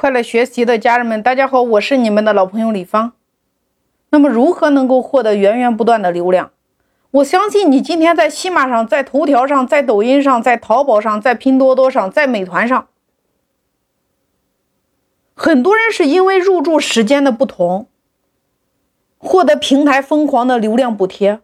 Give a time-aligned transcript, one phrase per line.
[0.00, 3.14] 快乐学习的家人们，大家好，我是你们的老朋友李芳。
[4.10, 6.52] 那么，如何能够获得源源不断的流量？
[7.10, 12.86] 我相信你今天在喜马上、在头条上、在抖音上、在淘宝上、在拼多多上、在美团上，
[15.34, 17.88] 很多人是因为入驻时间的不同，
[19.18, 21.40] 获得平台疯狂的流量补贴。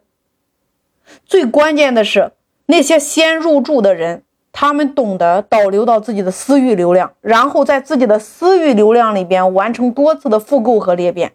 [1.25, 2.31] 最关键的是，
[2.67, 4.23] 那些先入驻的人。
[4.57, 11.33] 他们懂得导流到自己的私域流量，然后在自己的私域流量里边完成多次的复购和裂变。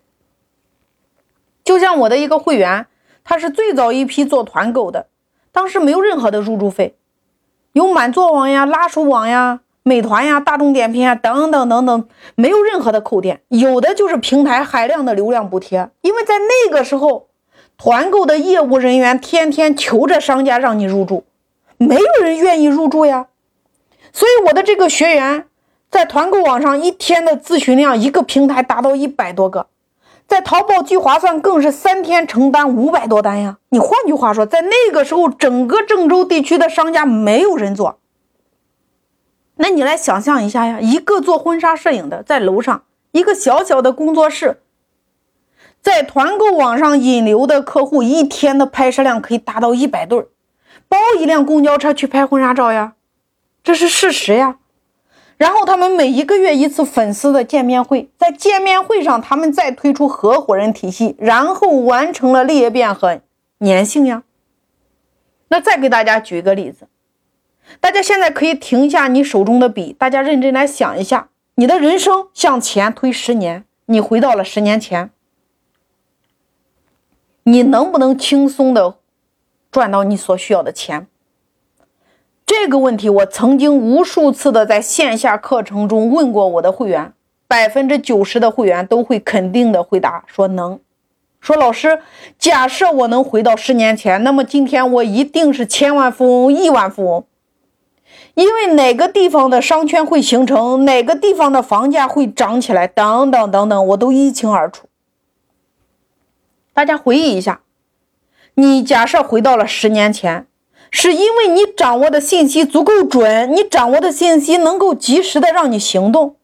[1.63, 2.87] 就像我的一个会员，
[3.23, 5.09] 他是最早一批做团购的，
[5.53, 6.97] 当时没有任何的入驻费，
[7.75, 15.91] 有满座网呀、拉手网呀、美团呀、大众点评啊等等等等，没有任何的扣点，有的就是平台海量的流量补贴。
[16.01, 17.29] 因为在那个时候，
[17.77, 21.25] 团购的业务人员天天求着商家让你入驻。
[21.81, 23.29] 没有人愿意入驻呀，
[24.13, 25.47] 所以我的这个学员
[25.91, 29.67] 在团购网上一天的咨询量，一个平台达到一百多个，
[30.29, 33.57] 在淘宝聚划算更是三天成单五百多单呀。
[33.71, 37.99] 你换句话说，在那个时候，整个郑州地区的商家没有人做。
[39.57, 44.61] 那你来想象一下呀，一个做婚纱摄影的在楼上一个小小的工作室，
[45.81, 50.29] 在团购网上引流的客户一天的拍摄量可以达到一百对儿。
[50.91, 52.95] 包一辆公交车去拍婚纱照呀，
[53.63, 54.59] 这是事实呀。
[55.37, 63.23] 然后他们每一个月一次粉丝的见面会，在见面会上他们再推出合伙人体系，然后完成了裂变和
[63.61, 64.25] 粘性呀。
[65.49, 66.89] 那再给大家举一个例子，
[67.81, 75.11] 大家现在可以停下你手中的笔，大家认真来想一下，你的人生向前推十年，你回到了十年前，
[77.45, 79.00] 你能不能轻松的？
[79.71, 81.07] 赚到你所需要的钱，
[82.45, 87.13] 这个问题我曾经无数次的在线下课程中问过我的会员，
[87.47, 90.81] 百分之九十的会员都会肯定的回答说能。
[91.41, 92.01] 说老师，
[92.39, 97.25] 假设我能回到十年前，那么今天我一定是千万富翁、亿万富翁，
[98.35, 104.89] 因为哪个地方的商圈会形成，哪个地方的房价会涨起来，等等等等，我都一清二楚。
[106.75, 107.61] 大家回忆一下。
[108.61, 110.47] 你假设回到了十年前，
[110.91, 116.37] 是因为你掌握的信息足够准，你掌握的信息能够及时的让你行动，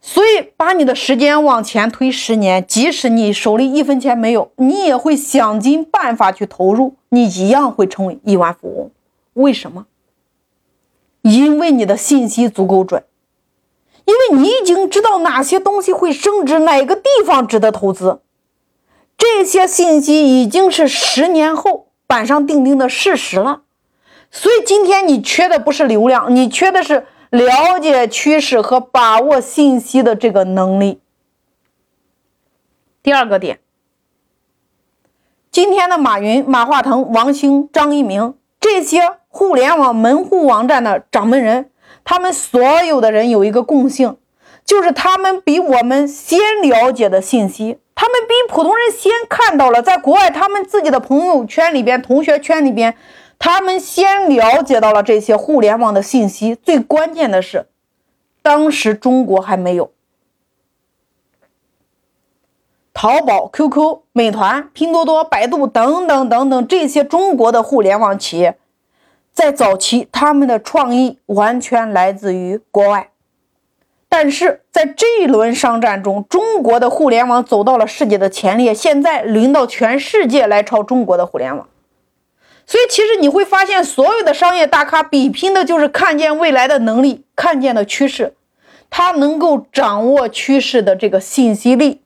[0.00, 8.90] 所以把你的时间往前推十年，即使你手里一分钱没有，你也会想尽办法去投入，你一样会成为亿万富翁。
[9.34, 9.84] 为什么？
[11.20, 13.04] 因为你的信息足够准，
[14.06, 18.20] 因为你已经知道哪些东西会升值，哪个地方值得投资。
[19.28, 23.62] 这些信息已经是十年后板上钉钉的事实了，
[24.30, 31.00] 所以今天你缺的不是流量，你缺的是了解趋势和把握信息的这个能力。
[33.02, 33.58] 第二个点，
[35.50, 41.70] 今天的马云、马化腾、王兴、张一鸣这些互联网门户网站的掌门人，
[42.04, 44.16] 他们所有的人有一个共性，
[44.64, 47.78] 就是他们比我们先了解的信息。
[47.96, 52.94] 他们比普通人先看到了，在国外，他们自己的朋友圈里边、同学圈里边，
[53.38, 56.54] 他们先了解到了这些互联网的信息。
[56.54, 57.66] 最关键的是，
[58.42, 59.90] 当时中国还没有
[62.92, 68.58] 淘宝、QQ、美团、拼多多、百度等等等等这些中国的互联网企业，
[69.32, 73.10] 在早期，他们的创意完全来自于国外。
[74.18, 81.68] 但是在这一轮商战中，中国的互联网走到了世界的前列，现在轮到全世界来抄中国的互联网。
[82.64, 88.32] 所以，其实你会发现，所有的商业大咖比拼的就是看见未来的能力，看见的趋势，
[88.88, 92.00] 他能够掌握趋势的这个信息力。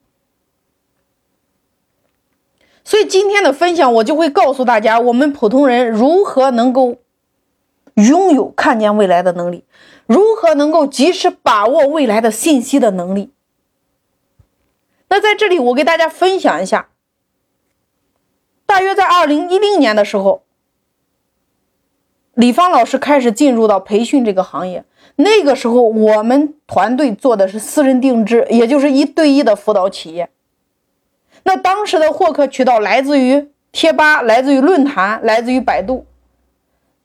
[2.83, 6.97] 所以，今天的分享我就会告诉大家，我们普通人如何能够
[7.95, 9.65] 拥有看见未来的能力。
[10.07, 13.31] 如何能够及时把握未来的信息的能力？
[15.09, 16.89] 那在这里，我给大家分享一下。
[18.67, 20.43] 大约在二零一零年的时候，
[22.35, 24.85] 李芳老师开始进入到培训这个行业。
[25.17, 30.31] 那个时候，我们团队做的是私人定制，也就是一对一的辅导企业。
[31.43, 36.07] 那当时的获客渠道来自于贴吧，来自于论坛，来自于百度。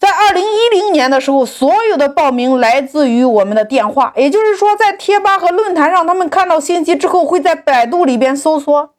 [0.05, 8.93] 在二零一零年的时候，所有的报名来自于我们的电话，也就是说，在贴吧和论坛上，他们看到信息之后，会在百度里边搜索。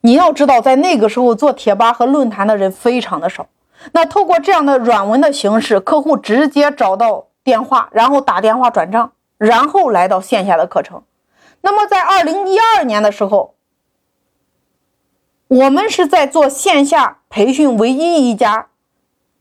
[0.00, 3.48] 你要知道，在那个时候做贴吧和论坛的人非常的少，
[3.92, 7.26] 那透过这样的软文的形式，客户直接找到。
[7.42, 11.02] 电话，然后打电话转账，然后来到线下的课程。
[11.60, 13.54] 那么在二零一二年的时候，
[15.48, 18.68] 我们是在做线下培训唯一一家，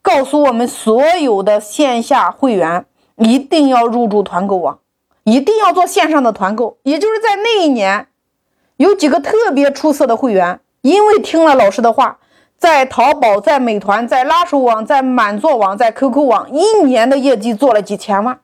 [0.09, 4.79] 告诉我们所有的线下会员一定要入驻团购网，
[5.23, 6.79] 一定要做线上的团购。
[6.81, 8.07] 也就是在那一年，
[8.77, 12.17] 有几个特别出色的会员，因为听了老师的话。
[12.57, 18.41] 在淘宝、在美团、在拉手网、在满座网、在 QQ 网，一年的业绩做了几千万。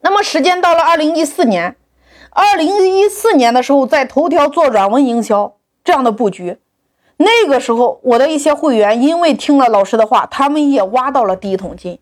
[0.00, 1.76] 那么时间到了二零一四年，
[2.30, 6.58] 二零一四年的时候，在头条做软文营销这样的布局，
[7.18, 11.98] 那个时候我的一些会员因为听了老师的话，他们也挖到了第一桶金。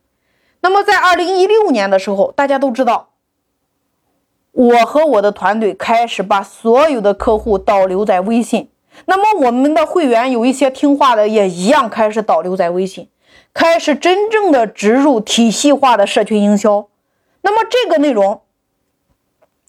[0.61, 3.11] 那么在二零一六年的时候，大家都知道，
[4.53, 8.71] 我和我的团队开始把所有的客户导流在微信。
[9.07, 13.09] 那么我们的会员有一些听话的，也一样开始导流在微信，
[13.53, 16.89] 开始真正的植入体系化的社群营销。
[17.43, 18.41] 那么这个内容，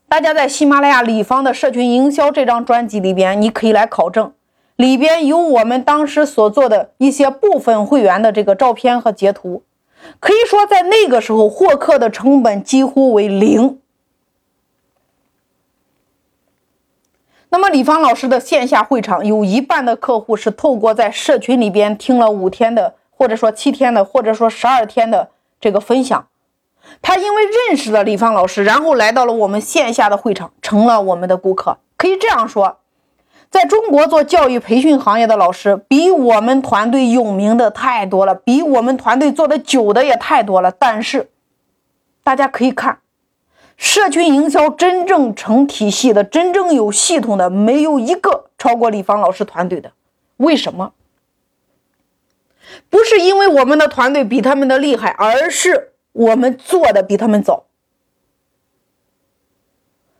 [0.08, 4.32] 大家在喜马拉雅李芳的社群营销这张专辑里边，你可以来考证，
[4.76, 9.64] 里边有我们当时所做的一些部分会员的这个照片和截图，
[10.20, 13.80] 可以说在那个时候获客的成本几乎为零。
[17.50, 25.30] 那么李芳老师的线下会场有一半的客户是透过在社群里边听了五天的，或者说七天的，或者说十二天的
[25.62, 26.28] 这个分享，
[27.02, 31.78] 他因为认识了李芳老师，然后来到了我们线下的会场，成了我们的顾客。
[31.96, 32.80] 可以这样说，
[33.56, 40.74] 在中国做教育培训行业的老师比我们团队有名的太多了，比我们团队做的久的也太多了。
[40.74, 41.30] 但是
[42.22, 43.00] 大家可以看。
[43.78, 49.94] 社群营销真正成体系的、真正有系统的，没有一个超过李芳老师团队的。
[50.36, 50.92] 为什么？
[52.90, 57.68] 不是因为我们的团队比他们的厉害，而是我们做的比他们早。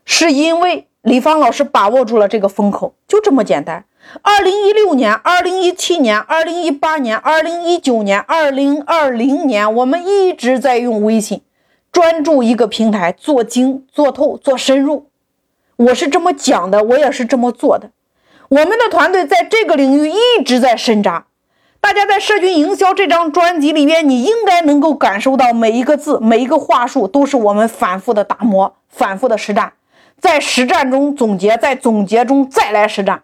[0.06, 3.84] 是因为李芳老师把握住了这个风口，就这么简单。
[4.22, 11.42] 二零一六年、二零一七年、二零一八年、二零一九年、二零二零年，我们一直在用微信。
[11.92, 15.06] 专注一个平台，做精、做透、做深入，
[15.76, 17.90] 我是这么讲的，我也是这么做的。
[18.48, 21.26] 我们的团队在这个领域一直在深扎。
[21.80, 29.72] 大家在社群营销这张专辑里边，你应该能够感受到每一个字、每一个话术都是我们反复的打磨、反复的实战，
[30.18, 33.22] 在实战中总结，在总结中再来实战。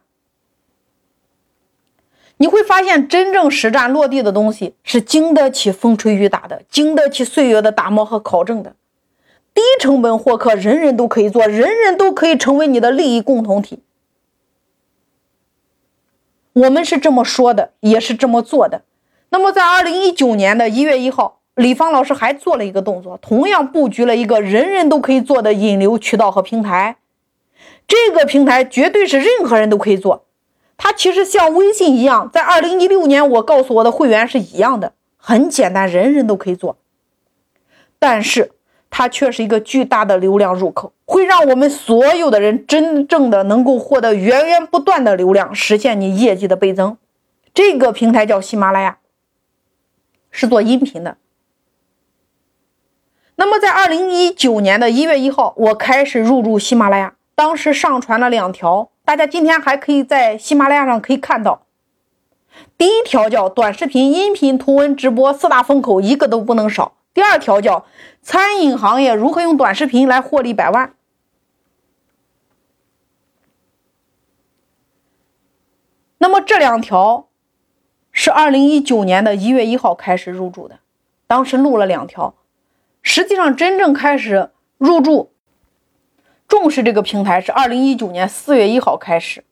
[2.37, 8.75] 你会发现，真正实战落地的东西是经得起风吹雨打的，经得起岁月的打磨和考证的。
[9.55, 13.83] 低成本获客，人人都可以做，人人都可以成为你的利益共同体。
[16.55, 18.83] 我们是这么说的，也是这么做的。
[19.29, 26.97] 那么，在二零一九年的一月一号，李芳老师还做了一个动作，同样布局了一个人人都可以做的引流渠道和平台。
[27.87, 30.25] 这个平台绝对是任何人都可以做。
[30.79, 36.79] 它其实像微信一样，在二零一六年，我告诉我的会员是一样的，很简单，人人都可以做。
[37.99, 38.53] 但是
[38.91, 46.97] 它却是一个巨大的流量入口，会让我们所有的人真正的能够获得源源不断的流量，实现你业绩的倍增。
[47.53, 48.99] 这个平台叫喜马拉雅，
[50.31, 51.19] 是做音频的。
[53.37, 58.91] 那么在二零一九年的一月一号，我开始入驻喜马拉雅，当时上传了两条。
[59.05, 61.63] 大家今天还可以在喜马拉雅上可以看到，
[62.79, 66.93] 第一条叫短视频、音频、图文、直播四大风口，一个都不能少。
[67.13, 67.85] 第二条叫
[68.23, 70.95] 餐饮行业如何用短视频来获利百万。
[76.19, 77.27] 那么这两条
[78.13, 80.79] 是二零一九年的一月一号开始入驻的，
[81.27, 82.35] 当时录了两条，
[83.03, 85.31] 实际上真正开始入驻。
[86.49, 89.45] 重视这个平台是二零一九年四月一号开始，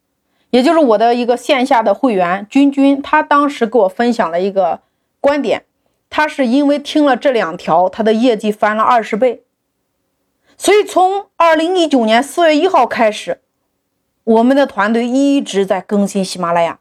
[0.51, 4.81] 也就是我的一个线下的会员君君，他当时给我分享了一个
[5.19, 5.65] 观点，
[6.11, 9.43] 他是因为听了这两条，他的业绩翻了二十倍。
[10.59, 13.41] 所以从二零一九年四月一号开始，
[14.25, 16.79] 我们的团队一直在更新喜马拉雅。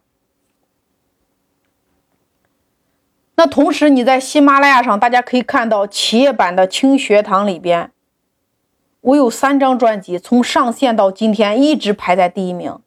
[3.39, 7.89] 那同时你在喜马拉雅上，大家可以看到企业版的轻学堂里边。
[9.00, 12.77] 我有三张专辑，从上线到今天一直排在第一名。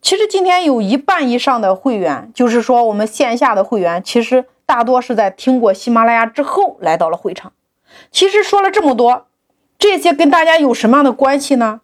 [0.00, 7.52] 其实今天有一半以上的会员，就是说我们线下的会员，其实大多是在听过喜马拉雅之后来到了会场。
[8.12, 9.26] 其实说了这么多，
[9.76, 11.80] 这些跟大家有什么样的关系呢？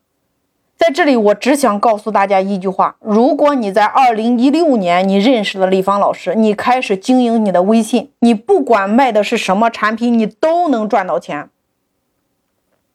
[0.81, 11.51] 在这里，我只想告诉大家一句话：如果你在二零一六年你认识了李芳老师，你开始经营你的微信，你不管卖的是什么产品，你都能赚到钱。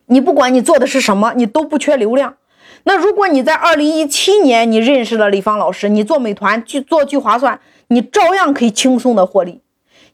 [0.08, 2.38] 你不管你做的是什么，你都不缺流量。
[2.86, 9.62] 那如果你在二零一七年你认识了李芳老师，你做美团去做聚划算，你照样可以轻松的获利。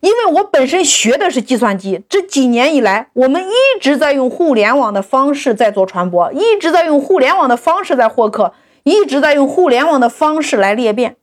[0.01, 8.53] 因为我本身学的是计算机，这几年以来，我们一直在用互联网的方式在做传播，一直在用互联网的方式在获客，
[8.83, 11.17] 一直在用互联网的方式来裂变。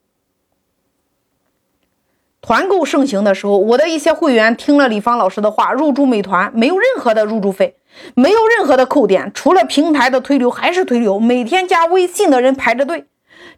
[2.40, 7.74] 团购盛行的时候，我的一些会员听了李芳老师的话，入驻美团，没有任何的入驻费，
[8.14, 13.06] 没有任何的扣点，除了平台的推流还是推流，每天加微信的人排着队，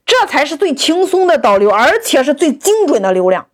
[0.07, 3.47] 这才是最轻松的导流，而且是最精准的流量。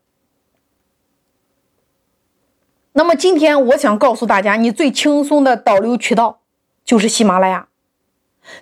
[2.97, 6.41] 那么今天我想告诉大家，你最轻松的导流渠道
[6.83, 7.69] 就是喜马拉雅。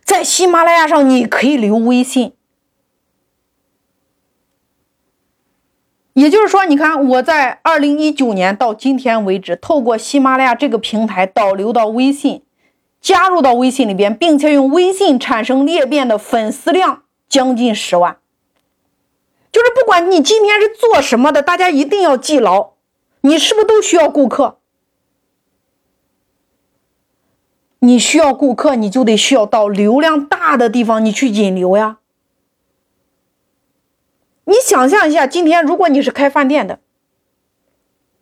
[0.03, 2.33] 在喜马拉雅上，你可以留微信。
[6.14, 12.43] 也就是说，你看我在二零一九年到今天为止，透过喜马拉雅这个平台导流到微信，
[13.00, 18.19] 加入到微信里边，并且用微信产生裂变的粉丝量将近十万。
[19.53, 22.74] 就是不管你今天是做什么的，大家一定要记牢。
[23.26, 24.59] 你是不是都需要顾客？
[27.78, 31.99] 你需要顾客，你就得需要到流量大的地方，你去引流呀。
[34.45, 36.81] 你想象一下，今天如果你是开饭店的，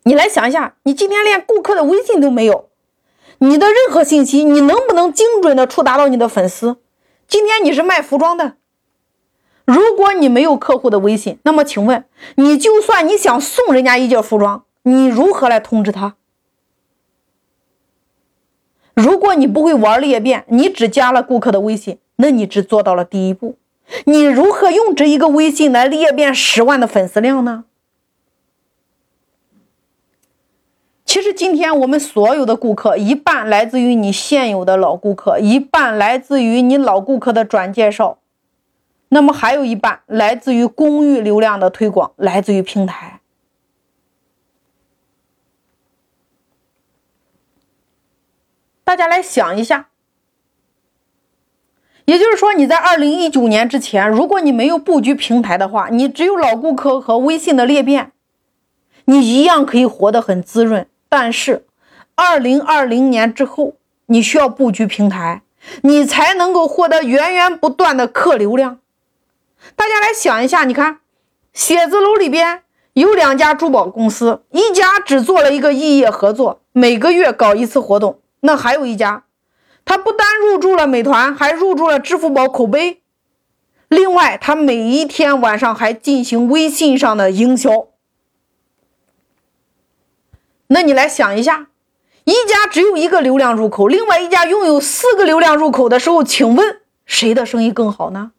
[0.03, 2.69] 你来想一下，你今天连顾客的微信都没有，
[3.39, 6.77] 你的任何信息，你能不能精准的触达到你的粉丝？
[7.27, 8.55] 今天你是卖服装的。
[9.65, 12.05] 如果你没有客户的微信，那么请问，
[12.35, 14.63] 你就算你想送人家一件服装。
[14.83, 16.15] 你如何来通知他？
[18.93, 23.57] 如果你不会玩裂变，你只加了顾客的微信，那你只做到了第一步。
[24.05, 27.65] 你如何用这一个微信来裂变十万的粉丝量呢？
[31.05, 38.19] 其实今天我们所有的顾客，一半来自于你现有的老顾客，一半来自于你老顾客的转介绍，
[39.09, 43.21] 那么还有一半来自于公域流量的推广，来自于平台。
[48.93, 49.87] 大家来想一下，
[52.05, 58.11] 也就是说，你在二零一九年之前，如果你没有布局平台的话，你只有老顾客和微信的裂变，
[59.05, 60.87] 你一样可以活得很滋润。
[61.09, 61.65] 但是，
[62.13, 65.41] 二零二零年之后，你需要布局平台，
[65.81, 68.77] 你才能够获得源源不断的客流量。
[69.75, 70.99] 大家来想一下，你看，
[71.51, 72.61] 写字楼里边
[72.93, 78.19] 有两家珠宝公司，一家只做了一个异业合作，每个月搞一次活动。
[78.45, 79.23] 那还有一家，
[79.85, 83.01] 他不单入驻了美团，还入驻了支付宝口碑。
[83.87, 87.87] 另外，他每一天晚上还进行微信上的营销。
[90.67, 91.67] 那你来想一下，
[92.25, 98.33] 一家只有一个流量入口，另外一家拥有四个流量入口的时候，请问谁的生意更好呢？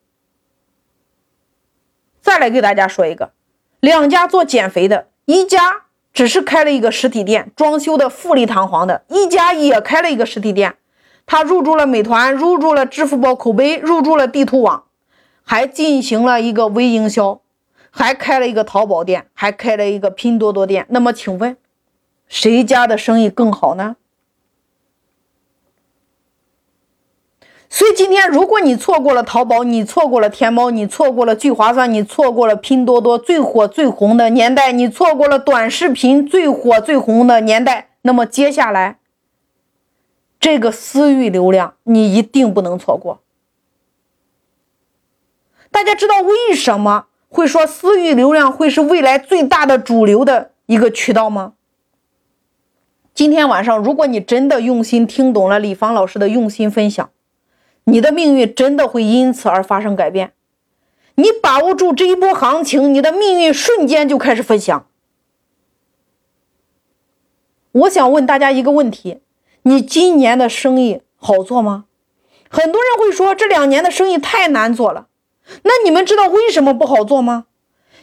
[2.20, 3.32] 再来给大家说一个，
[3.80, 5.83] 两家做减肥的，一家。
[6.14, 9.02] 只是开了一个实体店，装修的富丽堂皇的。
[9.09, 10.76] 一家也开了一个实体店，
[11.26, 14.85] 他入驻了美团，入驻了支付宝口碑，入驻了地图网，
[15.42, 17.40] 还进行了一个微营销，
[17.90, 20.87] 还开了一个淘宝店，还开了一个拼多多店。
[20.90, 21.56] 那么，请问
[22.28, 23.97] 谁家的生意更好呢？
[27.76, 38.99] 所以今天，如果你错过了淘宝，你错过了天猫，你错过了聚划算，你错过了拼多多最火最红的年代，你错过了短视频最火最红的年代，那么接下来
[40.38, 43.19] 这个私域流量你一定不能错过。
[45.73, 51.54] 大家知道为什么会说私域流量会是未来最大的主流的一个渠道吗？
[53.12, 57.11] 今天晚上，如果你真的用心听懂了李芳老师的用心分享。
[57.84, 60.32] 你的命运真的会因此而发生改变，
[61.16, 64.86] 你把握住这一波行情，你的命运瞬间就开始分享。
[67.72, 69.18] 我想问大家一个问题：
[69.62, 71.84] 你今年的生意好做吗？
[72.48, 75.08] 很多人会说这两年的生意太难做了。
[75.64, 77.46] 那你们知道为什么不好做吗？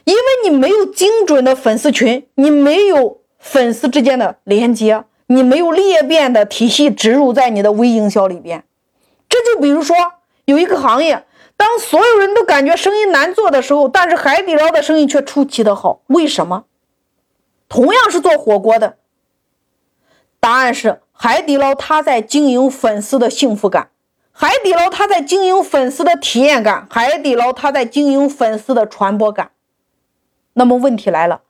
[0.04, 8.66] 因为你没有精准的粉丝群，你没有粉丝之间的连接，你没有裂变的体系植入在你的微营销里边。
[9.32, 9.96] 这就比如说，
[10.44, 16.66] 有一个行业，当所有人都感觉生意难做的时候，但是海底捞的生意却出奇的好，为什么？
[17.70, 18.98] 同样是做火锅的，
[20.42, 23.92] 答案是海底捞它在经营粉丝的幸福感，
[24.34, 29.52] 海底捞它在经营粉丝的体验感，海底捞它在经营粉丝的传播感。
[30.56, 31.44] 那么问题来了，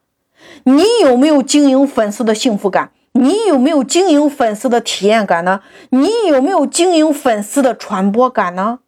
[0.66, 2.92] 你有没有经营粉丝的幸福感？
[3.14, 5.62] 你有没有经营粉丝的体验感呢？
[5.90, 8.80] 你有没有经营粉丝的传播感呢？